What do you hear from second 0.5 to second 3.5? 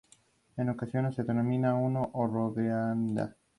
La escuela fue originalmente un orfanato.